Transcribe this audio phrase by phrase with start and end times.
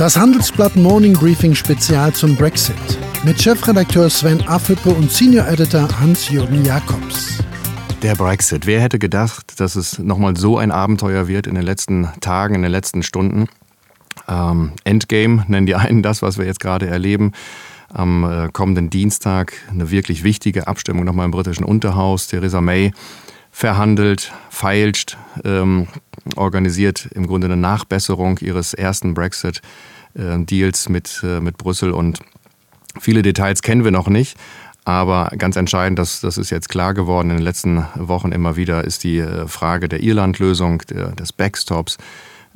[0.00, 2.74] Das Handelsblatt Morning Briefing Spezial zum Brexit
[3.22, 7.44] mit Chefredakteur Sven Affüppe und Senior Editor Hans-Jürgen Jakobs.
[8.02, 8.64] Der Brexit.
[8.64, 12.62] Wer hätte gedacht, dass es nochmal so ein Abenteuer wird in den letzten Tagen, in
[12.62, 13.46] den letzten Stunden?
[14.26, 17.32] Ähm, Endgame nennen die einen das, was wir jetzt gerade erleben.
[17.92, 22.26] Am äh, kommenden Dienstag eine wirklich wichtige Abstimmung nochmal im britischen Unterhaus.
[22.26, 22.92] Theresa May
[23.60, 25.86] verhandelt, feilscht, ähm,
[26.34, 32.20] organisiert im Grunde eine Nachbesserung ihres ersten Brexit-Deals mit, äh, mit Brüssel und
[32.98, 34.38] viele Details kennen wir noch nicht.
[34.86, 38.82] Aber ganz entscheidend, das, das ist jetzt klar geworden in den letzten Wochen immer wieder,
[38.82, 41.98] ist die äh, Frage der Irland-Lösung, des Backstops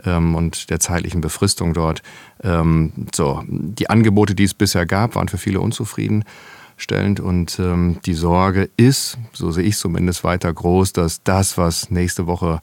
[0.07, 2.03] ähm, und der zeitlichen Befristung dort.
[2.43, 6.25] Ähm, so, die Angebote, die es bisher gab, waren für viele unzufrieden
[6.77, 7.21] stellend.
[7.21, 12.27] Und ähm, die Sorge ist, so sehe ich zumindest, weiter groß, dass das, was nächste
[12.27, 12.61] Woche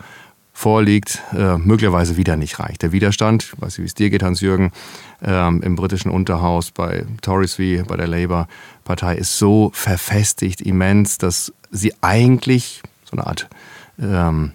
[0.53, 2.83] vorliegt, äh, möglicherweise wieder nicht reicht.
[2.83, 4.71] Der Widerstand, ich weiß nicht, wie es dir geht, Hans-Jürgen,
[5.23, 11.53] ähm, im britischen Unterhaus bei Tories wie bei der Labour-Partei ist so verfestigt, immens, dass
[11.71, 13.47] sie eigentlich so eine Art
[13.99, 14.51] ähm,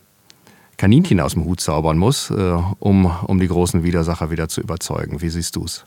[0.77, 2.34] Kaninchen aus dem Hut zaubern muss, äh,
[2.79, 5.23] um, um die großen Widersacher wieder zu überzeugen.
[5.23, 5.87] Wie siehst du es?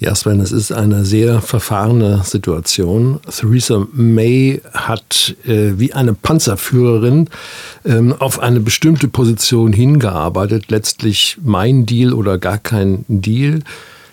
[0.00, 3.18] Ja, Sven, es ist eine sehr verfahrene Situation.
[3.28, 7.28] Theresa May hat äh, wie eine Panzerführerin
[7.84, 10.70] ähm, auf eine bestimmte Position hingearbeitet.
[10.70, 13.64] Letztlich mein Deal oder gar kein Deal.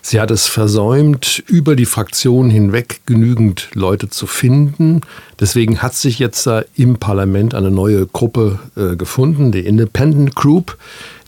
[0.02, 5.02] Sie hat es versäumt, über die Fraktion hinweg genügend Leute zu finden.
[5.38, 10.78] Deswegen hat sich jetzt da im Parlament eine neue Gruppe äh, gefunden, die Independent Group,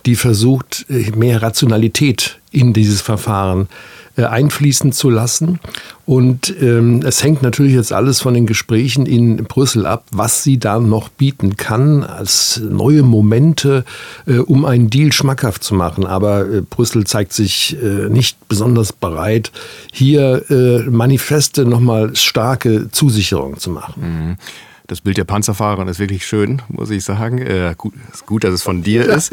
[0.06, 3.68] die versucht, äh, mehr Rationalität in dieses Verfahren
[4.18, 5.60] äh, einfließen zu lassen.
[6.04, 10.58] Und ähm, es hängt natürlich jetzt alles von den Gesprächen in Brüssel ab, was sie
[10.58, 13.84] da noch bieten kann als neue Momente,
[14.26, 16.04] äh, um einen Deal schmackhaft zu machen.
[16.04, 19.52] Aber äh, Brüssel zeigt sich äh, nicht besonders bereit,
[19.92, 23.94] hier äh, Manifeste nochmal starke Zusicherungen zu machen.
[24.00, 24.37] Mhm.
[24.88, 27.38] Das Bild der Panzerfahrerin ist wirklich schön, muss ich sagen.
[27.38, 29.32] Äh, gut, ist gut, dass es von dir ist.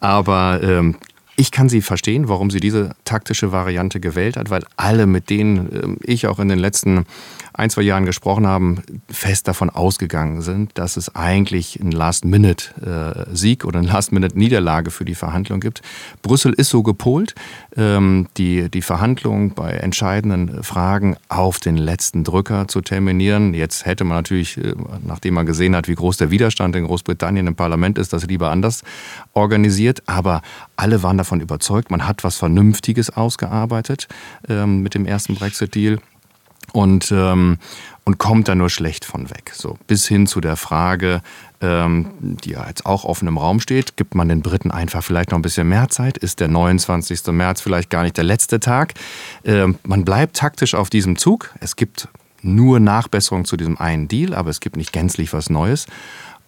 [0.00, 0.96] Aber ähm,
[1.36, 5.68] ich kann sie verstehen, warum sie diese taktische Variante gewählt hat, weil alle, mit denen
[5.72, 7.06] ähm, ich auch in den letzten
[7.56, 8.76] ein, zwei Jahren gesprochen habe,
[9.08, 15.60] fest davon ausgegangen sind, dass es eigentlich einen Last-Minute-Sieg oder eine Last-Minute-Niederlage für die Verhandlung
[15.60, 15.80] gibt.
[16.22, 17.34] Brüssel ist so gepolt,
[17.76, 23.54] ähm, die, die Verhandlungen bei entscheidenden Fragen auf den letzten Drücker zu terminieren.
[23.54, 24.74] Jetzt hätte man natürlich, äh,
[25.04, 28.50] nachdem man gesehen hat, wie groß der Widerstand in Großbritannien im Parlament ist, das lieber
[28.50, 28.82] anders
[29.32, 30.02] organisiert.
[30.06, 30.42] Aber
[30.76, 34.08] alle waren davon überzeugt, man hat was Vernünftiges ausgearbeitet
[34.48, 35.98] ähm, mit dem ersten Brexit-Deal
[36.72, 37.58] und, ähm,
[38.04, 39.52] und kommt da nur schlecht von weg.
[39.54, 41.22] So, bis hin zu der Frage,
[41.60, 45.30] ähm, die ja jetzt auch offen im Raum steht, gibt man den Briten einfach vielleicht
[45.30, 46.18] noch ein bisschen mehr Zeit?
[46.18, 47.26] Ist der 29.
[47.28, 48.94] März vielleicht gar nicht der letzte Tag?
[49.44, 51.54] Ähm, man bleibt taktisch auf diesem Zug.
[51.60, 52.08] Es gibt
[52.42, 55.86] nur Nachbesserungen zu diesem einen Deal, aber es gibt nicht gänzlich was Neues.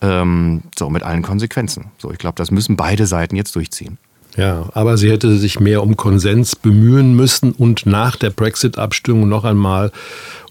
[0.01, 1.87] Ähm, so, mit allen Konsequenzen.
[1.99, 3.99] So, ich glaube, das müssen beide Seiten jetzt durchziehen.
[4.39, 9.45] Ja, aber sie hätte sich mehr um Konsens bemühen müssen und nach der Brexit-Abstimmung noch
[9.45, 9.91] einmal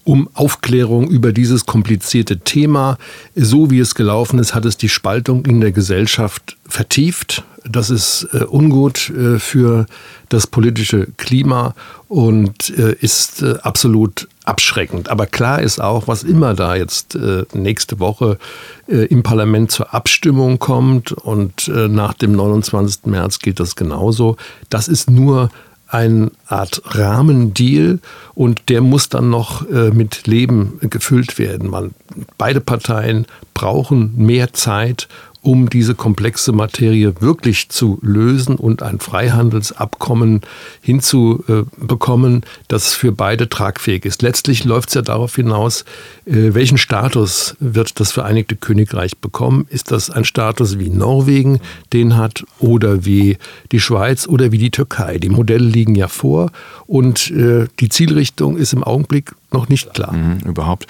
[0.04, 2.98] um Aufklärung über dieses komplizierte Thema.
[3.34, 7.44] So wie es gelaufen ist, hat es die Spaltung in der Gesellschaft vertieft.
[7.70, 9.86] Das ist äh, ungut äh, für
[10.28, 11.74] das politische Klima
[12.08, 15.08] und äh, ist äh, absolut abschreckend.
[15.08, 18.38] Aber klar ist auch, was immer da jetzt äh, nächste Woche
[18.86, 23.06] äh, im Parlament zur Abstimmung kommt und nach dem 29.
[23.06, 24.36] März geht das genauso.
[24.70, 25.50] Das ist nur
[25.88, 27.98] eine Art Rahmendeal
[28.34, 31.70] und der muss dann noch äh, mit Leben gefüllt werden.
[31.70, 31.94] Man,
[32.36, 33.26] beide Parteien
[33.58, 35.08] brauchen mehr Zeit,
[35.40, 40.42] um diese komplexe Materie wirklich zu lösen und ein Freihandelsabkommen
[40.80, 44.22] hinzubekommen, das für beide tragfähig ist.
[44.22, 45.84] Letztlich läuft es ja darauf hinaus,
[46.24, 49.66] äh, welchen Status wird das Vereinigte Königreich bekommen?
[49.70, 51.58] Ist das ein Status wie Norwegen
[51.92, 53.38] den hat oder wie
[53.72, 55.18] die Schweiz oder wie die Türkei?
[55.18, 56.52] Die Modelle liegen ja vor
[56.86, 60.12] und äh, die Zielrichtung ist im Augenblick noch nicht klar.
[60.12, 60.86] Mhm, überhaupt.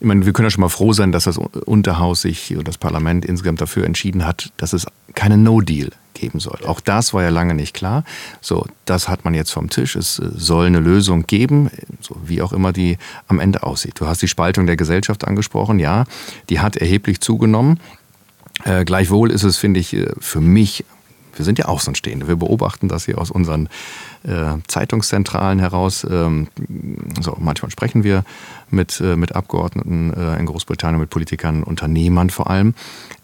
[0.00, 2.78] Ich meine, wir können ja schon mal froh sein, dass das Unterhaus sich und das
[2.78, 6.58] Parlament insgesamt dafür entschieden hat, dass es keinen No-Deal geben soll.
[6.66, 8.04] Auch das war ja lange nicht klar.
[8.40, 9.94] So, das hat man jetzt vom Tisch.
[9.94, 11.70] Es äh, soll eine Lösung geben,
[12.00, 14.00] so wie auch immer die am Ende aussieht.
[14.00, 15.78] Du hast die Spaltung der Gesellschaft angesprochen.
[15.78, 16.04] Ja,
[16.48, 17.78] die hat erheblich zugenommen.
[18.64, 20.84] Äh, gleichwohl ist es, finde ich, äh, für mich
[21.38, 22.28] wir sind ja Außenstehende.
[22.28, 23.68] Wir beobachten das hier aus unseren
[24.24, 26.06] äh, Zeitungszentralen heraus.
[26.08, 26.48] Ähm,
[27.20, 28.24] so, manchmal sprechen wir
[28.70, 32.74] mit, äh, mit Abgeordneten äh, in Großbritannien, mit Politikern, Unternehmern vor allem.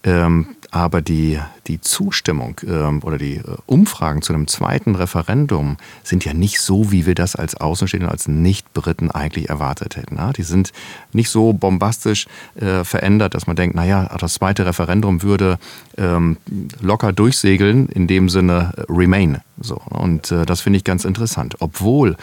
[0.03, 6.25] Ähm, Aber die, die Zustimmung ähm, oder die äh, Umfragen zu einem zweiten Referendum sind
[6.25, 10.17] ja nicht so, wie wir das als Außenstehende, als Nicht-Briten eigentlich erwartet hätten.
[10.17, 10.33] Ja?
[10.33, 10.73] Die sind
[11.13, 15.59] nicht so bombastisch äh, verändert, dass man denkt, naja, das zweite Referendum würde
[15.97, 16.35] ähm,
[16.81, 19.39] locker durchsegeln, in dem Sinne äh, Remain.
[19.57, 19.75] So.
[19.75, 21.55] Und äh, das finde ich ganz interessant.
[21.59, 22.17] Obwohl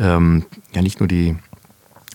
[0.00, 1.36] ähm, ja nicht nur die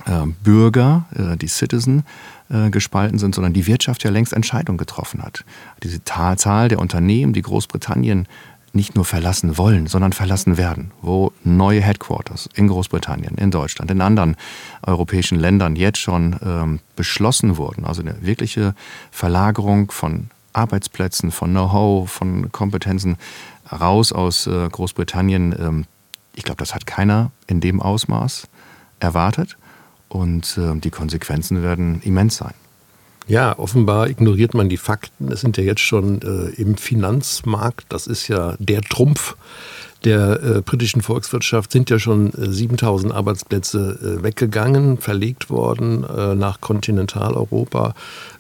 [0.06, 2.04] äh, Bürger, äh, die Citizen,
[2.50, 5.46] äh, gespalten sind, sondern die Wirtschaft ja längst Entscheidungen getroffen hat.
[5.84, 8.28] Diese Zahl der Unternehmen, die Großbritannien
[8.74, 14.02] nicht nur verlassen wollen, sondern verlassen werden, wo neue Headquarters in Großbritannien, in Deutschland, in
[14.02, 14.36] anderen
[14.82, 17.86] europäischen Ländern jetzt schon ähm, beschlossen wurden.
[17.86, 18.76] Also eine wirkliche
[19.12, 23.18] Verlagerung von Arbeitsplätzen, von Know-how, von Kompetenzen
[23.72, 25.56] raus aus äh, Großbritannien.
[25.60, 25.86] Ähm,
[26.34, 28.48] ich glaube, das hat keiner in dem Ausmaß
[29.00, 29.58] erwartet
[30.10, 32.54] und äh, die Konsequenzen werden immens sein.
[33.28, 35.32] Ja, offenbar ignoriert man die Fakten.
[35.32, 39.36] Es sind ja jetzt schon äh, im Finanzmarkt, das ist ja der Trumpf
[40.04, 46.36] der äh, britischen Volkswirtschaft, sind ja schon äh, 7000 Arbeitsplätze äh, weggegangen, verlegt worden äh,
[46.36, 47.94] nach Kontinentaleuropa.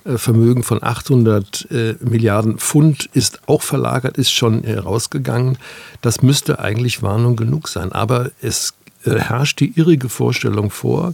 [0.06, 1.68] Äh, Vermögen von 800
[2.01, 5.57] Milliarden Pfund ist auch verlagert, ist schon rausgegangen.
[6.01, 7.92] Das müsste eigentlich Warnung genug sein.
[7.92, 8.74] Aber es
[9.04, 11.13] herrscht die irrige Vorstellung vor,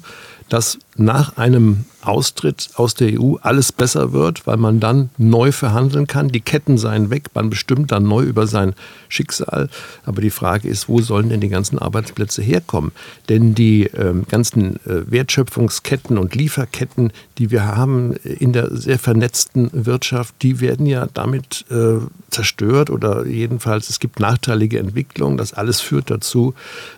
[0.49, 6.07] dass nach einem Austritt aus der EU alles besser wird, weil man dann neu verhandeln
[6.07, 6.29] kann.
[6.29, 8.73] Die Ketten seien weg, man bestimmt dann neu über sein
[9.09, 9.69] Schicksal.
[10.05, 12.91] Aber die Frage ist, wo sollen denn die ganzen Arbeitsplätze herkommen?
[13.27, 19.69] Denn die äh, ganzen äh, Wertschöpfungsketten und Lieferketten, die wir haben in der sehr vernetzten
[19.73, 21.97] Wirtschaft, die werden ja damit äh,
[22.29, 25.37] zerstört oder jedenfalls es gibt nachteilige Entwicklungen.
[25.37, 26.53] Das alles führt dazu,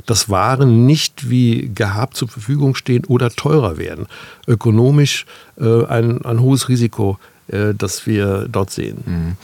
[0.05, 4.07] dass Waren nicht wie gehabt zur Verfügung stehen oder teurer werden.
[4.47, 5.25] Ökonomisch
[5.59, 7.17] äh, ein, ein hohes Risiko,
[7.47, 9.03] äh, das wir dort sehen.
[9.05, 9.37] Mhm.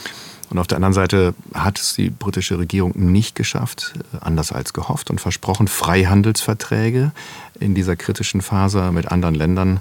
[0.50, 4.74] Und auf der anderen Seite hat es die britische Regierung nicht geschafft, äh, anders als
[4.74, 7.12] gehofft und versprochen, Freihandelsverträge
[7.60, 9.80] in dieser kritischen Phase mit anderen Ländern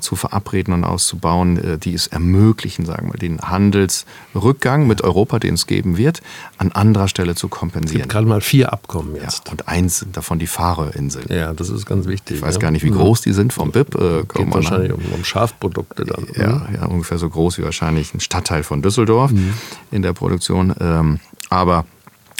[0.00, 5.54] zu verabreden und auszubauen, äh, die es ermöglichen, sagen wir, den Handelsrückgang mit Europa, den
[5.54, 6.20] es geben wird,
[6.58, 8.02] an anderer Stelle zu kompensieren.
[8.02, 9.46] Es gibt gerade mal vier Abkommen jetzt.
[9.46, 11.26] Ja, und eins sind davon die Färöerinseln.
[11.30, 12.36] Ja, das ist ganz wichtig.
[12.36, 12.60] Ich weiß ja.
[12.60, 13.94] gar nicht, wie groß die sind vom BIP.
[13.94, 16.26] Äh, geht wahrscheinlich um, um, Schafprodukte dann.
[16.36, 16.74] Ja, mhm.
[16.74, 19.54] ja, ungefähr so groß wie wahrscheinlich ein Stadtteil von Düsseldorf mhm.
[19.90, 20.74] in der Produktion.
[20.80, 21.20] Ähm,
[21.50, 21.86] aber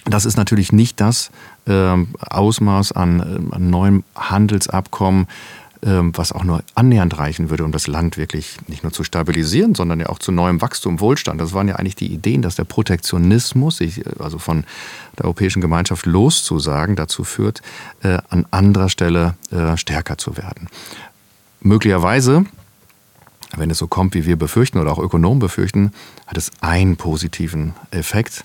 [0.04, 1.30] das ist natürlich nicht das
[1.66, 5.26] ähm, Ausmaß an, an neuem Handelsabkommen,
[5.80, 10.00] was auch nur annähernd reichen würde, um das Land wirklich nicht nur zu stabilisieren, sondern
[10.00, 11.40] ja auch zu neuem Wachstum, Wohlstand.
[11.40, 14.64] Das waren ja eigentlich die Ideen, dass der Protektionismus, sich äh, also von
[15.16, 17.62] der Europäischen Gemeinschaft loszusagen, dazu führt,
[18.02, 20.68] äh, an anderer Stelle äh, stärker zu werden.
[21.60, 22.44] Möglicherweise
[23.56, 25.92] wenn es so kommt, wie wir befürchten oder auch Ökonomen befürchten,
[26.26, 28.44] hat es einen positiven Effekt.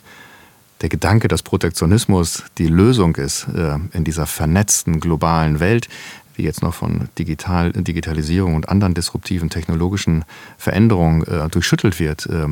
[0.80, 3.48] Der Gedanke, dass Protektionismus die Lösung ist
[3.92, 5.90] in dieser vernetzten globalen Welt,
[6.36, 10.26] wie jetzt noch von Digital, Digitalisierung und anderen disruptiven technologischen
[10.58, 12.48] Veränderungen äh, durchschüttelt wird, äh,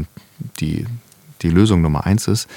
[0.60, 0.86] die
[1.42, 2.48] die Lösung Nummer eins ist,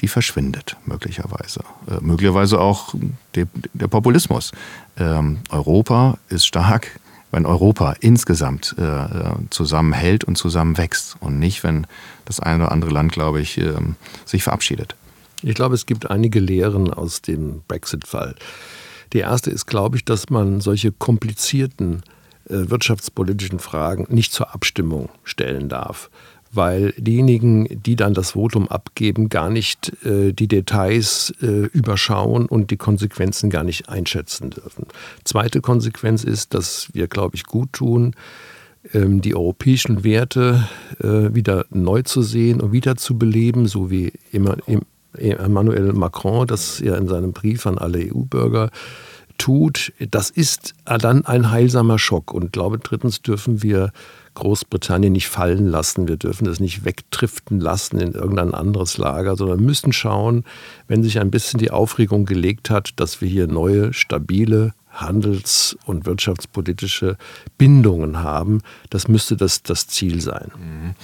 [0.00, 1.60] die verschwindet möglicherweise.
[1.88, 2.94] Äh, möglicherweise auch
[3.34, 4.52] de, der Populismus.
[4.98, 7.00] Ähm, Europa ist stark,
[7.30, 11.86] wenn Europa insgesamt äh, äh, zusammenhält und zusammenwächst und nicht, wenn
[12.24, 14.94] das eine oder andere Land, glaube ich, ähm, sich verabschiedet.
[15.42, 18.36] Ich glaube, es gibt einige Lehren aus dem Brexit-Fall.
[19.16, 22.02] Die erste ist, glaube ich, dass man solche komplizierten
[22.50, 26.10] äh, wirtschaftspolitischen Fragen nicht zur Abstimmung stellen darf
[26.52, 32.70] weil diejenigen, die dann das Votum abgeben, gar nicht äh, die Details äh, überschauen und
[32.70, 34.86] die Konsequenzen gar nicht einschätzen dürfen.
[35.24, 38.14] Zweite Konsequenz ist, dass wir, glaube ich, gut tun,
[38.94, 40.66] ähm, die europäischen Werte
[41.00, 46.96] äh, wieder neu zu sehen und wieder zu beleben, so wie Emmanuel Macron das ja
[46.96, 48.70] in seinem Brief an alle EU-Bürger
[49.38, 52.32] tut, das ist dann ein heilsamer Schock.
[52.32, 53.92] Und glaube, drittens dürfen wir
[54.34, 56.08] Großbritannien nicht fallen lassen.
[56.08, 60.44] Wir dürfen es nicht wegdriften lassen in irgendein anderes Lager, sondern müssen schauen,
[60.88, 66.06] wenn sich ein bisschen die Aufregung gelegt hat, dass wir hier neue, stabile handels- und
[66.06, 67.16] wirtschaftspolitische
[67.58, 68.62] Bindungen haben.
[68.90, 70.52] Das müsste das, das Ziel sein.
[70.56, 70.94] Mhm.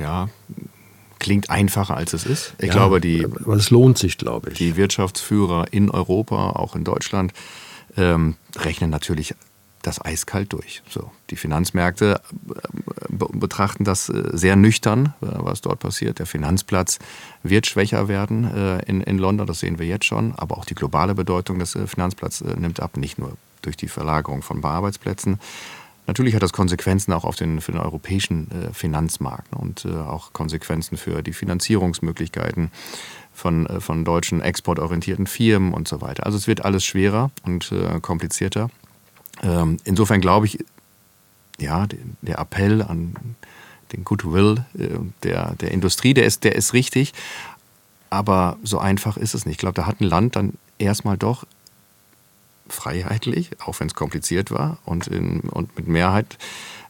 [0.00, 0.28] Ja,
[1.18, 2.54] klingt einfacher als es ist.
[2.58, 3.24] Ich ja, glaube, die.
[3.24, 4.58] Aber es lohnt sich, glaube ich.
[4.58, 7.32] Die Wirtschaftsführer in Europa, auch in Deutschland,
[7.96, 9.34] ähm, rechnen natürlich
[9.82, 10.82] das eiskalt durch.
[10.88, 16.18] So, die Finanzmärkte äh, betrachten das äh, sehr nüchtern, äh, was dort passiert.
[16.18, 16.98] Der Finanzplatz
[17.42, 20.34] wird schwächer werden in, in London, das sehen wir jetzt schon.
[20.36, 24.64] Aber auch die globale Bedeutung des Finanzplatzes nimmt ab, nicht nur durch die Verlagerung von
[24.64, 25.38] Arbeitsplätzen,
[26.04, 30.96] Natürlich hat das Konsequenzen auch auf den, für den europäischen Finanzmarkt ne, und auch Konsequenzen
[30.96, 32.72] für die Finanzierungsmöglichkeiten
[33.32, 36.26] von, äh, von deutschen exportorientierten Firmen und so weiter.
[36.26, 38.70] Also es wird alles schwerer und äh, komplizierter.
[39.42, 40.58] Ähm, insofern glaube ich,
[41.58, 41.86] ja,
[42.22, 43.14] der Appell an
[43.92, 44.88] den Goodwill äh,
[45.22, 47.12] der, der Industrie, der ist, der ist richtig.
[48.10, 49.54] Aber so einfach ist es nicht.
[49.54, 51.46] Ich glaube, da hat ein Land dann erstmal doch
[52.68, 56.38] freiheitlich, auch wenn es kompliziert war, und, in, und mit Mehrheit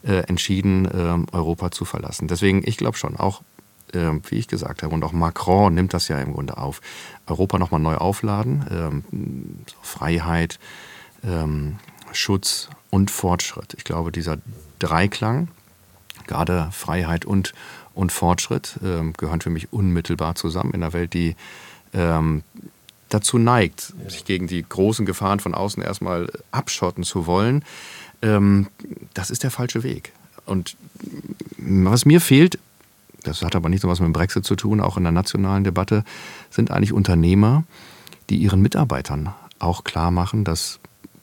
[0.05, 2.29] äh, entschieden, äh, Europa zu verlassen.
[2.29, 3.43] Deswegen, ich glaube schon, auch
[3.95, 6.81] äh, wie ich gesagt habe, und auch Macron nimmt das ja im Grunde auf,
[7.27, 9.05] Europa nochmal neu aufladen, ähm,
[9.83, 10.59] Freiheit,
[11.25, 11.77] ähm,
[12.13, 13.75] Schutz und Fortschritt.
[13.77, 14.39] Ich glaube, dieser
[14.79, 15.49] Dreiklang,
[16.27, 17.55] gerade Freiheit und,
[17.95, 21.37] und Fortschritt, ähm, gehören für mich unmittelbar zusammen in einer Welt, die
[21.95, 22.43] ähm,
[23.09, 27.65] dazu neigt, sich gegen die großen Gefahren von außen erstmal abschotten zu wollen,
[28.23, 28.69] ähm,
[29.15, 30.13] das ist der falsche Weg.
[30.47, 30.77] Und
[31.59, 32.59] was mir fehlt,
[33.23, 35.65] das hat aber nicht so was mit dem Brexit zu tun, auch in der nationalen
[35.65, 36.05] Debatte,
[36.51, 37.65] sind eigentlich Unternehmer,
[38.31, 40.81] die ihren Mitarbeitern auch klar machen, dass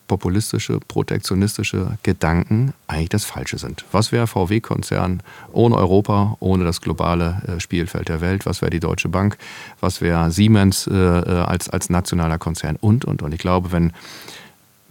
[0.10, 3.86] populistische, protektionistische Gedanken eigentlich das Falsche sind.
[3.94, 8.46] Was wäre VW-Konzern ohne Europa, ohne das globale äh, Spielfeld der Welt?
[8.46, 9.38] Was wäre die Deutsche Bank?
[9.80, 12.76] Was wäre Siemens äh, äh, als, als nationaler Konzern?
[12.76, 13.34] Und, und, und.
[13.34, 13.94] Ich glaube, wenn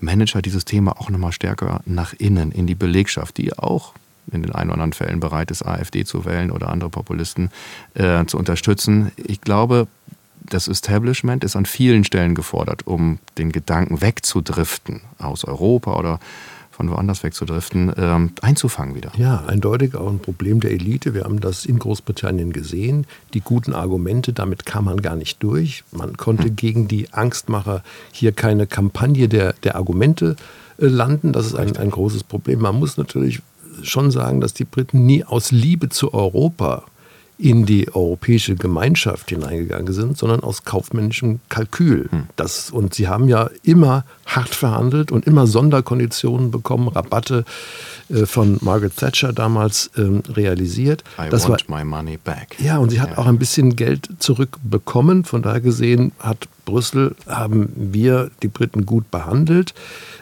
[0.00, 3.92] Manager dieses Thema auch nochmal stärker nach innen, in die Belegschaft, die auch
[4.32, 7.50] in den ein oder anderen Fällen bereit ist, AfD zu wählen oder andere Populisten
[7.94, 9.12] äh, zu unterstützen.
[9.16, 9.87] Ich glaube,
[10.49, 16.20] das Establishment ist an vielen Stellen gefordert, um den Gedanken wegzudriften aus Europa oder
[16.78, 19.11] von woanders wegzudriften, ähm, einzufangen wieder.
[19.18, 21.12] Ja, eindeutig auch ein Problem der Elite.
[21.12, 23.04] Wir haben das in Großbritannien gesehen.
[23.35, 25.82] Die guten Argumente, damit kam man gar nicht durch.
[25.90, 26.54] Man konnte hm.
[26.54, 27.82] gegen die Angstmacher
[28.12, 30.37] hier keine Kampagne der, der Argumente
[30.78, 31.32] äh, landen.
[31.32, 32.61] Das ist ein, ein großes Problem.
[32.61, 33.42] Man muss natürlich
[33.82, 36.85] schon sagen, dass die Briten nie aus Liebe zu Europa
[37.38, 42.08] in die europäische Gemeinschaft hineingegangen sind, sondern aus kaufmännischem Kalkül.
[42.11, 42.25] Hm.
[42.35, 47.44] Das, und sie haben ja immer hart verhandelt und immer Sonderkonditionen bekommen, Rabatte
[48.11, 51.04] äh, von Margaret Thatcher damals ähm, realisiert.
[51.16, 52.56] I das want war, my money back.
[52.58, 53.18] Ja, und sie hat ja.
[53.18, 55.23] auch ein bisschen Geld zurückbekommen.
[55.23, 59.75] Von daher gesehen hat Brüssel, haben wir die Briten gut behandelt.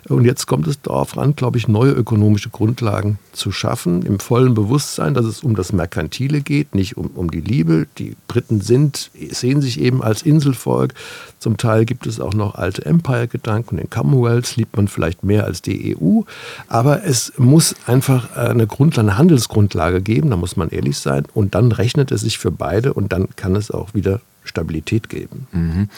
[0.09, 4.55] Und jetzt kommt es darauf an, glaube ich, neue ökonomische Grundlagen zu schaffen, im vollen
[4.55, 7.87] Bewusstsein, dass es um das Merkantile geht, nicht um, um die Liebe.
[7.99, 10.95] Die Briten sind, sehen sich eben als Inselvolk.
[11.39, 13.79] Zum Teil gibt es auch noch alte Empire-Gedanken.
[13.79, 16.23] Den Commonwealth liebt man vielleicht mehr als die EU.
[16.69, 21.25] Aber es muss einfach eine, Grundlage, eine Handelsgrundlage geben, da muss man ehrlich sein.
[21.35, 25.47] Und dann rechnet es sich für beide und dann kann es auch wieder Stabilität geben.
[25.53, 25.89] Mhm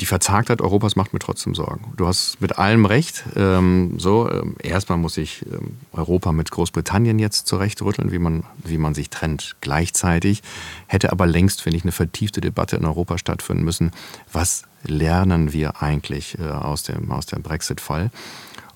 [0.00, 1.92] die Verzagtheit Europas macht mir trotzdem Sorgen.
[1.96, 3.24] Du hast mit allem recht.
[3.34, 8.78] Ähm, so, ähm, erstmal muss ich ähm, Europa mit Großbritannien jetzt zurechtrütteln, wie man, wie
[8.78, 9.56] man sich trennt.
[9.60, 10.42] Gleichzeitig
[10.86, 13.90] hätte aber längst, finde ich, eine vertiefte Debatte in Europa stattfinden müssen.
[14.32, 18.10] Was lernen wir eigentlich äh, aus dem, aus dem Brexit-Fall?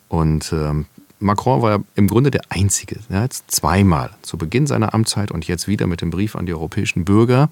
[0.08, 0.86] Und ähm,
[1.20, 2.98] Macron war im Grunde der Einzige.
[3.08, 6.52] Er hat zweimal zu Beginn seiner Amtszeit und jetzt wieder mit dem Brief an die
[6.52, 7.48] europäischen Bürger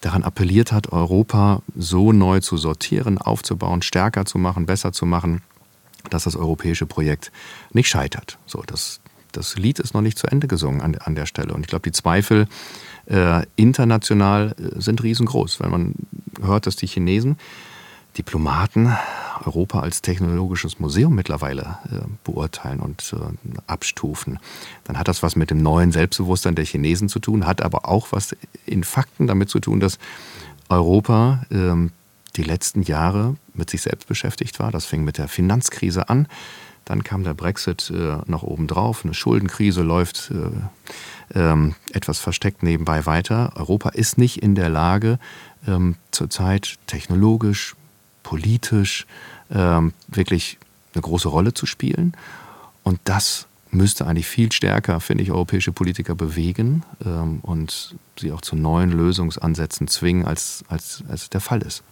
[0.00, 5.42] daran appelliert hat, Europa so neu zu sortieren, aufzubauen, stärker zu machen, besser zu machen,
[6.08, 7.30] dass das europäische Projekt
[7.72, 8.38] nicht scheitert.
[8.46, 9.00] So, das,
[9.32, 11.52] das Lied ist noch nicht zu Ende gesungen an, an der Stelle.
[11.52, 12.48] Und ich glaube, die Zweifel
[13.06, 15.94] äh, international äh, sind riesengroß, weil man
[16.40, 17.36] hört, dass die Chinesen
[18.16, 18.96] Diplomaten
[19.44, 24.38] Europa als technologisches Museum mittlerweile äh, beurteilen und äh, abstufen,
[24.84, 28.08] dann hat das was mit dem neuen Selbstbewusstsein der Chinesen zu tun, hat aber auch
[28.10, 28.36] was
[28.66, 29.98] in Fakten damit zu tun, dass
[30.68, 31.92] Europa ähm,
[32.36, 34.70] die letzten Jahre mit sich selbst beschäftigt war.
[34.70, 36.28] Das fing mit der Finanzkrise an.
[36.84, 39.04] Dann kam der Brexit äh, noch obendrauf.
[39.04, 43.52] Eine Schuldenkrise läuft äh, ähm, etwas versteckt nebenbei weiter.
[43.56, 45.18] Europa ist nicht in der Lage,
[45.66, 47.76] ähm, zurzeit technologisch,
[48.22, 49.06] politisch
[49.50, 50.58] ähm, wirklich
[50.94, 52.14] eine große Rolle zu spielen.
[52.82, 58.40] Und das müsste eigentlich viel stärker, finde ich, europäische Politiker bewegen ähm, und sie auch
[58.40, 61.82] zu neuen Lösungsansätzen zwingen, als, als, als der Fall ist.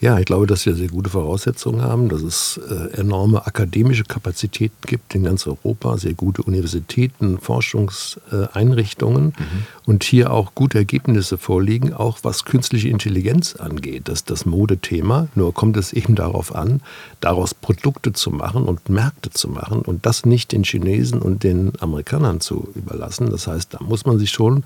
[0.00, 4.76] Ja, ich glaube, dass wir sehr gute Voraussetzungen haben, dass es äh, enorme akademische Kapazitäten
[4.86, 9.66] gibt in ganz Europa, sehr gute Universitäten, Forschungseinrichtungen mhm.
[9.86, 14.02] und hier auch gute Ergebnisse vorliegen, auch was künstliche Intelligenz angeht.
[14.06, 15.26] Das ist das Modethema.
[15.34, 16.80] Nur kommt es eben darauf an,
[17.20, 21.72] daraus Produkte zu machen und Märkte zu machen und das nicht den Chinesen und den
[21.80, 23.30] Amerikanern zu überlassen.
[23.30, 24.62] Das heißt, da muss man sich schon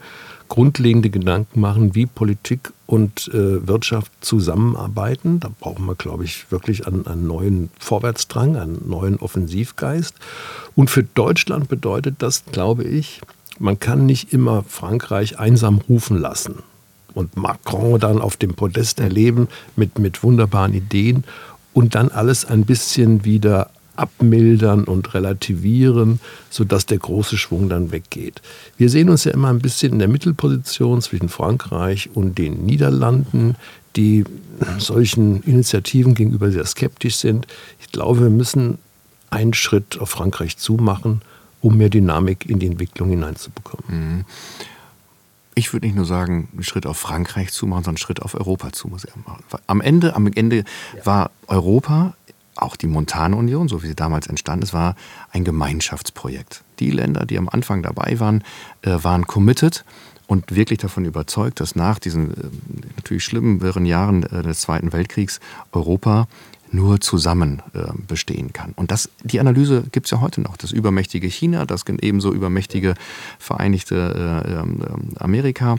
[0.52, 5.40] grundlegende Gedanken machen, wie Politik und äh, Wirtschaft zusammenarbeiten.
[5.40, 10.14] Da brauchen wir, glaube ich, wirklich einen, einen neuen Vorwärtsdrang, einen neuen Offensivgeist.
[10.76, 13.22] Und für Deutschland bedeutet das, glaube ich,
[13.58, 16.56] man kann nicht immer Frankreich einsam rufen lassen
[17.14, 21.24] und Macron dann auf dem Podest erleben mit, mit wunderbaren Ideen
[21.72, 26.20] und dann alles ein bisschen wieder abmildern und relativieren,
[26.50, 28.40] sodass der große Schwung dann weggeht.
[28.76, 33.56] Wir sehen uns ja immer ein bisschen in der Mittelposition zwischen Frankreich und den Niederlanden,
[33.96, 34.24] die
[34.78, 37.46] solchen Initiativen gegenüber sehr skeptisch sind.
[37.80, 38.78] Ich glaube, wir müssen
[39.30, 41.22] einen Schritt auf Frankreich zumachen,
[41.60, 43.84] um mehr Dynamik in die Entwicklung hineinzubekommen.
[43.88, 44.24] Mhm.
[45.54, 48.34] Ich würde nicht nur sagen, einen Schritt auf Frankreich zu machen, sondern einen Schritt auf
[48.34, 48.90] Europa zu.
[49.66, 50.64] Am Ende, am Ende
[51.04, 52.14] war Europa
[52.56, 54.94] auch die Montanunion, so wie sie damals entstanden ist, war
[55.30, 56.62] ein Gemeinschaftsprojekt.
[56.78, 58.44] Die Länder, die am Anfang dabei waren,
[58.82, 59.84] äh, waren committed
[60.26, 62.34] und wirklich davon überzeugt, dass nach diesen äh,
[62.96, 65.40] natürlich schlimmen, wirren Jahren äh, des Zweiten Weltkriegs
[65.72, 66.28] Europa
[66.74, 67.60] nur zusammen
[68.08, 68.72] bestehen kann.
[68.76, 70.56] Und das, die Analyse gibt es ja heute noch.
[70.56, 72.94] Das übermächtige China, das ebenso übermächtige
[73.38, 74.80] Vereinigte ähm,
[75.18, 75.76] Amerika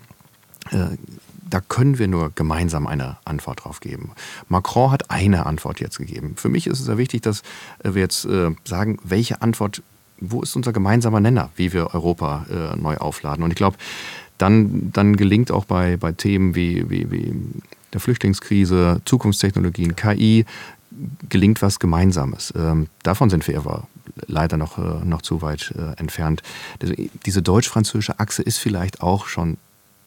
[1.53, 4.13] da können wir nur gemeinsam eine Antwort drauf geben.
[4.49, 6.33] Macron hat eine Antwort jetzt gegeben.
[6.35, 7.43] Für mich ist es sehr wichtig, dass
[7.83, 9.83] wir jetzt äh, sagen, welche Antwort,
[10.19, 13.43] wo ist unser gemeinsamer Nenner, wie wir Europa äh, neu aufladen.
[13.43, 13.77] Und ich glaube,
[14.39, 17.35] dann, dann gelingt auch bei, bei Themen wie, wie, wie
[17.93, 20.45] der Flüchtlingskrise, Zukunftstechnologien, KI,
[21.29, 22.51] gelingt was Gemeinsames.
[22.57, 23.87] Ähm, davon sind wir aber
[24.25, 26.41] leider noch, äh, noch zu weit entfernt.
[27.27, 29.57] Diese deutsch-französische Achse ist vielleicht auch schon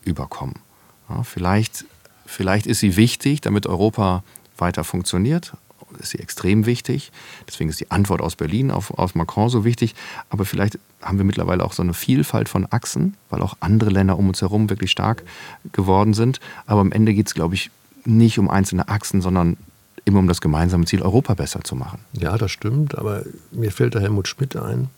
[0.04, 0.65] überkommen.
[1.08, 1.84] Ja, vielleicht,
[2.26, 4.22] vielleicht ist sie wichtig, damit Europa
[4.58, 5.52] weiter funktioniert.
[6.00, 7.12] Ist sie extrem wichtig.
[7.46, 9.94] Deswegen ist die Antwort aus Berlin auf, auf Macron so wichtig.
[10.30, 14.18] Aber vielleicht haben wir mittlerweile auch so eine Vielfalt von Achsen, weil auch andere Länder
[14.18, 15.22] um uns herum wirklich stark
[15.72, 16.40] geworden sind.
[16.66, 17.70] Aber am Ende geht es, glaube ich,
[18.04, 19.56] nicht um einzelne Achsen, sondern
[20.04, 21.98] immer um das gemeinsame Ziel, Europa besser zu machen.
[22.12, 22.96] Ja, das stimmt.
[22.96, 24.88] Aber mir fällt der Helmut Schmidt ein,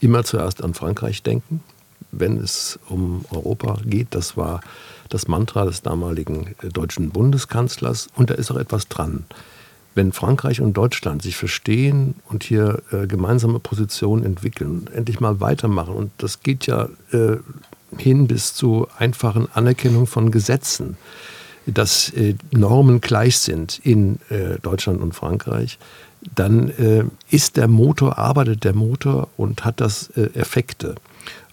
[0.00, 1.62] immer zuerst an Frankreich denken,
[2.10, 4.08] wenn es um Europa geht.
[4.10, 4.60] Das war
[5.08, 8.08] das Mantra des damaligen äh, deutschen Bundeskanzlers.
[8.16, 9.24] Und da ist auch etwas dran.
[9.94, 15.94] Wenn Frankreich und Deutschland sich verstehen und hier äh, gemeinsame Positionen entwickeln, endlich mal weitermachen,
[15.94, 17.38] und das geht ja äh,
[17.96, 20.96] hin bis zu einfachen Anerkennung von Gesetzen,
[21.66, 25.78] dass äh, Normen gleich sind in äh, Deutschland und Frankreich,
[26.34, 30.96] dann äh, ist der Motor, arbeitet der Motor und hat das Effekte.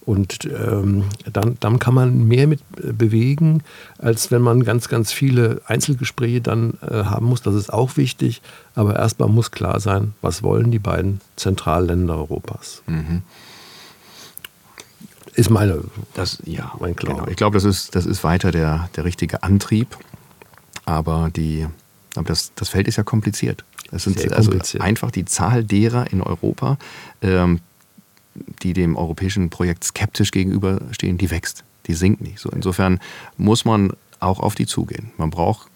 [0.06, 3.64] Und ähm, dann, dann kann man mehr mit äh, bewegen,
[3.98, 7.42] als wenn man ganz, ganz viele Einzelgespräche dann äh, haben muss.
[7.42, 8.40] Das ist auch wichtig.
[8.76, 12.84] Aber erstmal muss klar sein, was wollen die beiden Zentralländer Europas.
[12.86, 13.22] Mhm.
[15.34, 15.82] Ist meine,
[16.14, 17.16] das, ja, mein Glaube.
[17.16, 17.30] Genau.
[17.30, 19.98] Ich glaube, das ist, das ist weiter der, der richtige Antrieb.
[20.84, 21.66] Aber die,
[22.14, 23.64] aber das, das Feld ist ja kompliziert.
[23.90, 26.78] Es sind also einfach die Zahl derer in Europa,
[27.22, 27.60] ähm,
[28.62, 32.38] die dem europäischen Projekt skeptisch gegenüberstehen, die wächst, die sinkt nicht.
[32.38, 33.00] So insofern
[33.36, 35.10] muss man auch auf die zugehen.
[35.16, 35.68] Man braucht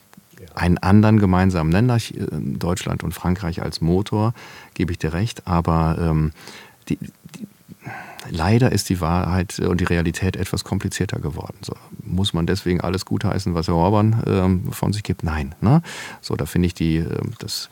[0.54, 4.34] einen anderen gemeinsamen Nenner, äh, Deutschland und Frankreich als Motor,
[4.74, 6.32] gebe ich dir recht, aber ähm,
[6.88, 7.46] die, die,
[8.30, 11.56] leider ist die Wahrheit und die Realität etwas komplizierter geworden.
[11.62, 15.22] So, muss man deswegen alles gutheißen, was Herr Orban ähm, von sich gibt?
[15.22, 15.54] Nein.
[15.60, 15.82] Ne?
[16.20, 17.68] So, da finde ich die, äh, das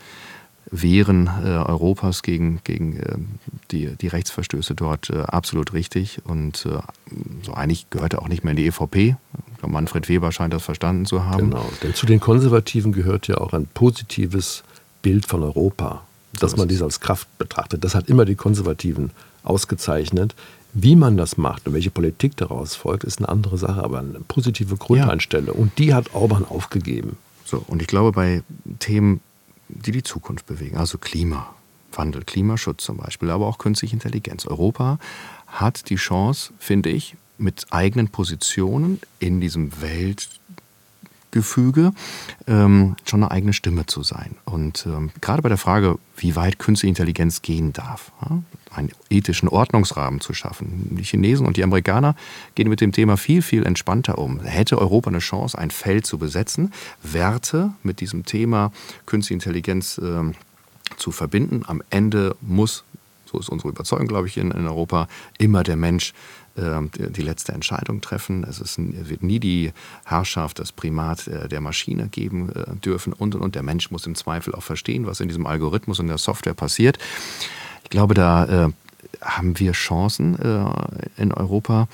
[0.71, 3.15] Wehren äh, Europas gegen, gegen äh,
[3.71, 6.21] die, die Rechtsverstöße dort äh, absolut richtig.
[6.25, 6.79] Und äh,
[7.43, 9.15] so eigentlich gehört er auch nicht mehr in die EVP.
[9.65, 11.49] Manfred Weber scheint das verstanden zu haben.
[11.49, 14.63] Genau, denn zu den Konservativen gehört ja auch ein positives
[15.01, 16.03] Bild von Europa,
[16.39, 17.83] dass man dies als Kraft betrachtet.
[17.83, 19.11] Das hat immer die Konservativen
[19.43, 20.35] ausgezeichnet.
[20.73, 24.19] Wie man das macht und welche Politik daraus folgt, ist eine andere Sache, aber eine
[24.27, 25.55] positive Grundeinstellung.
[25.55, 25.61] Ja.
[25.61, 27.17] Und die hat Orban aufgegeben.
[27.43, 28.43] So, und ich glaube, bei
[28.77, 29.21] Themen
[29.69, 30.77] die die Zukunft bewegen.
[30.77, 34.45] Also Klimawandel, Klimaschutz zum Beispiel, aber auch künstliche Intelligenz.
[34.45, 34.99] Europa
[35.47, 39.71] hat die Chance, finde ich, mit eigenen Positionen in diesem
[41.31, 41.93] Weltgefüge
[42.47, 44.35] ähm, schon eine eigene Stimme zu sein.
[44.45, 49.49] Und ähm, gerade bei der Frage, wie weit künstliche Intelligenz gehen darf, ja, einen ethischen
[49.49, 50.95] Ordnungsrahmen zu schaffen.
[50.97, 52.15] Die Chinesen und die Amerikaner
[52.55, 54.41] gehen mit dem Thema viel, viel entspannter um.
[54.41, 58.71] Hätte Europa eine Chance, ein Feld zu besetzen, Werte mit diesem Thema
[59.05, 60.31] Künstliche Intelligenz äh,
[60.97, 61.63] zu verbinden.
[61.67, 62.83] Am Ende muss,
[63.25, 66.13] so ist unsere Überzeugung, glaube ich, in, in Europa, immer der Mensch
[66.55, 68.43] äh, die, die, letzte Entscheidung treffen.
[68.43, 69.71] Es ist, wird nie die
[70.05, 74.05] Herrschaft, das Primat äh, der Maschine geben äh, dürfen und, und, und der Mensch muss
[74.05, 76.97] im Zweifel auch verstehen, was in diesem Algorithmus und der Software passiert.
[77.89, 78.69] Ich glaube, da äh,
[79.19, 81.87] haben wir Chancen äh, in Europa.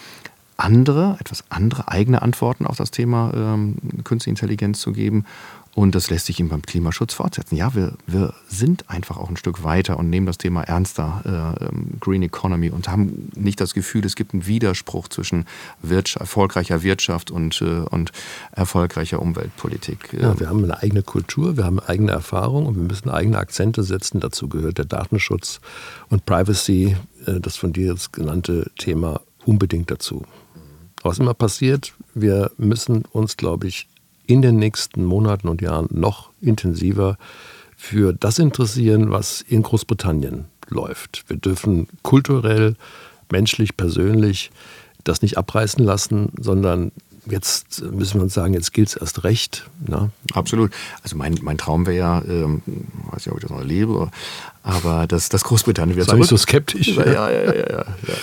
[0.58, 5.24] andere, etwas andere eigene Antworten auf das Thema ähm, Künstliche Intelligenz zu geben.
[5.76, 7.58] Und das lässt sich eben beim Klimaschutz fortsetzen.
[7.58, 11.66] Ja, wir, wir sind einfach auch ein Stück weiter und nehmen das Thema ernster, äh,
[11.66, 15.46] ähm, Green Economy, und haben nicht das Gefühl, es gibt einen Widerspruch zwischen
[15.82, 18.14] Wirtschaft, erfolgreicher Wirtschaft und, äh, und
[18.54, 20.14] erfolgreicher Umweltpolitik.
[20.14, 23.84] Ja, wir haben eine eigene Kultur, wir haben eigene Erfahrung und wir müssen eigene Akzente
[23.84, 24.22] setzen.
[24.22, 25.60] Dazu gehört der Datenschutz
[26.10, 30.24] und Privacy, äh, das von dir jetzt genannte Thema, unbedingt dazu.
[31.04, 33.90] Was immer passiert, wir müssen uns, glaube ich,
[34.28, 37.18] in den nächsten Monaten und Jahren noch intensiver
[37.78, 41.26] für das interessieren, was in Großbritannien läuft.
[41.28, 42.76] Wir dürfen kulturell,
[43.32, 44.52] menschlich, persönlich
[45.04, 46.92] das nicht abreißen lassen, sondern
[47.28, 49.70] jetzt müssen wir uns sagen, jetzt gilt es erst recht.
[49.88, 50.12] Ne?
[50.34, 50.72] Absolut.
[51.04, 52.62] Also mein, mein Traum wäre ja, ähm,
[53.12, 54.12] weiß nicht, ob ich das noch erlebe,
[54.64, 56.26] aber dass, dass Großbritannien wieder Sei zurück...
[56.26, 56.88] Sei so skeptisch.
[56.96, 57.86] Ja, ja, ja, ja.
[58.08, 58.14] ja.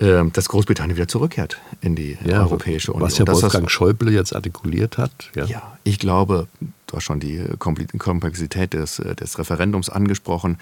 [0.00, 3.08] Ähm, dass Großbritannien wieder zurückkehrt in die ja, Europäische Union.
[3.08, 5.10] Was ja Wolfgang das, Schäuble jetzt artikuliert hat.
[5.34, 5.44] Ja.
[5.46, 6.46] ja, ich glaube,
[6.86, 10.58] du hast schon die Komplexität des, des Referendums angesprochen.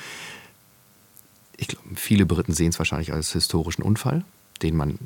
[1.58, 4.24] Ich glaube, viele Briten sehen es wahrscheinlich als historischen Unfall,
[4.62, 4.98] den man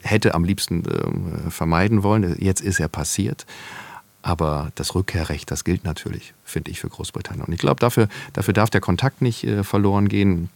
[0.00, 2.36] hätte am liebsten äh, vermeiden wollen.
[2.38, 3.46] Jetzt ist er passiert.
[4.22, 7.44] Aber das Rückkehrrecht, das gilt natürlich, finde ich, für Großbritannien.
[7.44, 10.50] Und ich glaube, dafür, dafür darf der Kontakt nicht äh, verloren gehen.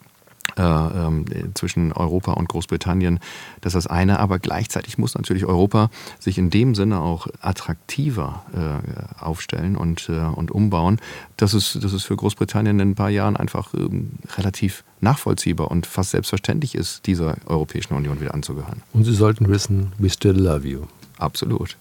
[0.58, 3.20] Äh, ähm, zwischen Europa und Großbritannien.
[3.60, 8.42] Das ist das eine, aber gleichzeitig muss natürlich Europa sich in dem Sinne auch attraktiver
[8.54, 10.98] äh, aufstellen und, äh, und umbauen,
[11.36, 15.84] dass es, dass es für Großbritannien in ein paar Jahren einfach ähm, relativ nachvollziehbar und
[15.84, 18.82] fast selbstverständlich ist, dieser Europäischen Union wieder anzugehören.
[18.94, 20.84] Und Sie sollten wissen, we still love you.
[21.18, 21.76] Absolut.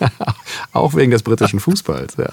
[0.72, 2.16] auch wegen des britischen Fußballs.
[2.16, 2.30] Ja,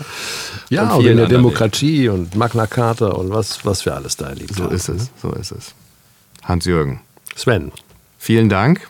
[0.70, 4.56] ja und wegen der Demokratie und Magna Carta und was, was wir alles da erlebt
[4.56, 4.70] so haben.
[4.70, 5.76] So ist es, so ist es.
[6.44, 7.02] Hans-Jürgen.
[7.36, 7.72] Sven.
[8.18, 8.88] Vielen Dank.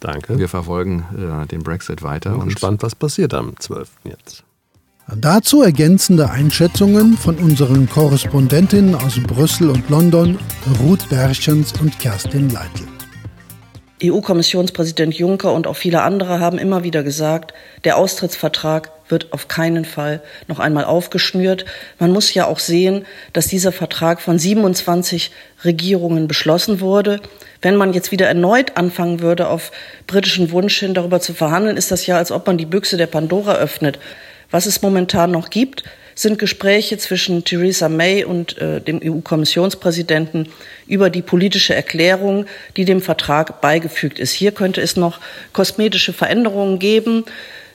[0.00, 0.38] Danke.
[0.38, 2.36] Wir verfolgen äh, den Brexit weiter.
[2.36, 3.88] Und gespannt, was passiert am 12.
[4.04, 4.44] jetzt.
[5.14, 10.38] Dazu ergänzende Einschätzungen von unseren Korrespondentinnen aus Brüssel und London,
[10.80, 12.91] Ruth Berchens und Kerstin Leitl.
[14.02, 19.84] EU-Kommissionspräsident Juncker und auch viele andere haben immer wieder gesagt, der Austrittsvertrag wird auf keinen
[19.84, 21.64] Fall noch einmal aufgeschnürt.
[21.98, 25.30] Man muss ja auch sehen, dass dieser Vertrag von 27
[25.64, 27.20] Regierungen beschlossen wurde.
[27.60, 29.70] Wenn man jetzt wieder erneut anfangen würde, auf
[30.06, 33.06] britischen Wunsch hin darüber zu verhandeln, ist das ja, als ob man die Büchse der
[33.06, 33.98] Pandora öffnet.
[34.50, 40.48] Was es momentan noch gibt, sind Gespräche zwischen Theresa May und äh, dem EU-Kommissionspräsidenten
[40.86, 42.46] über die politische Erklärung,
[42.76, 44.32] die dem Vertrag beigefügt ist.
[44.32, 45.20] Hier könnte es noch
[45.52, 47.24] kosmetische Veränderungen geben,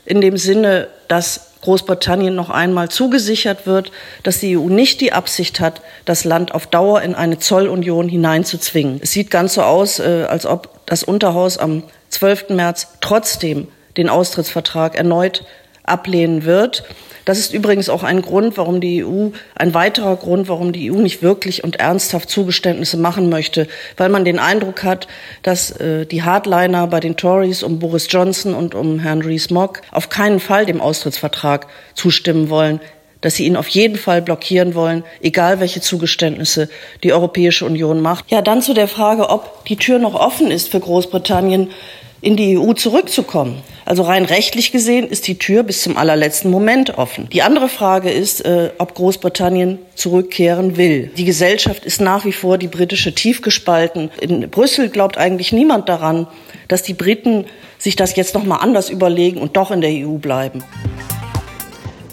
[0.05, 3.91] in dem Sinne, dass Großbritannien noch einmal zugesichert wird,
[4.23, 8.99] dass die EU nicht die Absicht hat, das Land auf Dauer in eine Zollunion hineinzuzwingen.
[9.03, 12.51] Es sieht ganz so aus, äh, als ob das Unterhaus am 12.
[12.55, 15.43] März trotzdem den Austrittsvertrag erneut
[15.83, 16.83] ablehnen wird.
[17.27, 20.95] Das ist übrigens auch ein Grund, warum die EU, ein weiterer Grund, warum die EU
[20.95, 25.09] nicht wirklich und ernsthaft Zugeständnisse machen möchte, weil man den Eindruck hat,
[25.43, 30.07] dass äh, die Hardliner bei den Tories um Boris Johnson und um Herrn Rees-Mogg auf
[30.07, 32.79] keinen Fall dem Austrittsvertrag zustimmen wollen
[33.19, 36.69] dass sie ihn auf jeden Fall blockieren wollen, egal welche Zugeständnisse
[37.03, 38.29] die Europäische Union macht.
[38.29, 41.71] Ja, dann zu der Frage, ob die Tür noch offen ist für Großbritannien
[42.21, 43.61] in die EU zurückzukommen.
[43.85, 47.29] Also rein rechtlich gesehen ist die Tür bis zum allerletzten Moment offen.
[47.29, 51.11] Die andere Frage ist, äh, ob Großbritannien zurückkehren will.
[51.15, 54.09] Die Gesellschaft ist nach wie vor die britische tief gespalten.
[54.19, 56.27] In Brüssel glaubt eigentlich niemand daran,
[56.67, 57.45] dass die Briten
[57.77, 60.63] sich das jetzt noch mal anders überlegen und doch in der EU bleiben.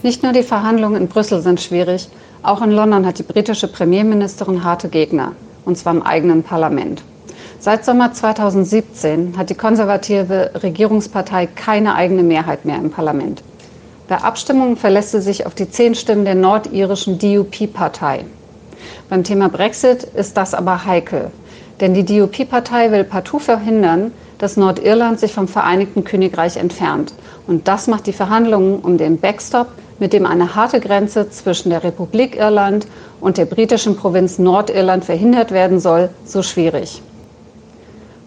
[0.03, 2.09] Nicht nur die Verhandlungen in Brüssel sind schwierig,
[2.43, 5.33] auch in London hat die britische Premierministerin harte Gegner,
[5.65, 7.03] und zwar im eigenen Parlament.
[7.65, 13.43] Seit Sommer 2017 hat die konservative Regierungspartei keine eigene Mehrheit mehr im Parlament.
[14.07, 18.27] Bei Abstimmungen verlässt sie sich auf die zehn Stimmen der nordirischen DUP-Partei.
[19.09, 21.31] Beim Thema Brexit ist das aber heikel,
[21.81, 27.15] denn die DUP-Partei will partout verhindern, dass Nordirland sich vom Vereinigten Königreich entfernt.
[27.47, 31.83] Und das macht die Verhandlungen um den Backstop, mit dem eine harte Grenze zwischen der
[31.83, 32.87] Republik Irland
[33.23, 37.01] und der britischen Provinz Nordirland verhindert werden soll, so schwierig.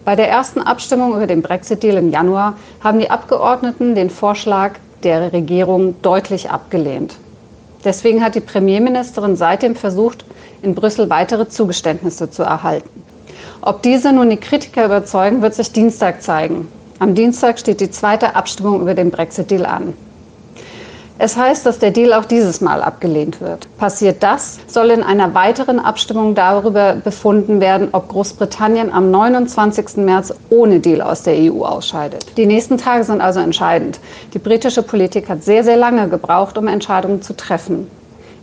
[0.08, 5.34] Bei der ersten Abstimmung über den Brexit-Deal im Januar haben die Abgeordneten den Vorschlag der
[5.34, 7.16] Regierung deutlich abgelehnt.
[7.84, 10.24] Deswegen hat die Premierministerin seitdem versucht,
[10.62, 12.88] in Brüssel weitere Zugeständnisse zu erhalten.
[13.60, 16.68] Ob diese nun die Kritiker überzeugen, wird sich Dienstag zeigen.
[17.00, 19.92] Am Dienstag steht die zweite Abstimmung über den Brexit-Deal an.
[21.20, 23.66] Es heißt, dass der Deal auch dieses Mal abgelehnt wird.
[23.76, 29.96] Passiert das, soll in einer weiteren Abstimmung darüber befunden werden, ob Großbritannien am 29.
[29.96, 32.24] März ohne Deal aus der EU ausscheidet.
[32.36, 33.98] Die nächsten Tage sind also entscheidend.
[34.32, 37.90] Die britische Politik hat sehr, sehr lange gebraucht, um Entscheidungen zu treffen.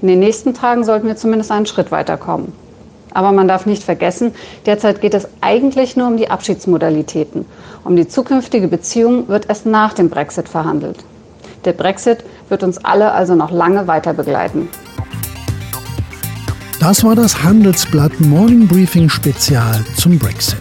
[0.02, 2.52] In den nächsten Tagen sollten wir zumindest einen Schritt weiterkommen.
[3.14, 4.36] Aber man darf nicht vergessen,
[4.66, 7.46] derzeit geht es eigentlich nur um die Abschiedsmodalitäten.
[7.86, 10.98] Um die zukünftige Beziehung wird erst nach dem Brexit verhandelt.
[11.66, 14.70] Der Brexit wird uns alle also noch lange weiter begleiten.
[16.80, 20.60] Das war das Handelsblatt Morning Briefing Spezial zum Brexit.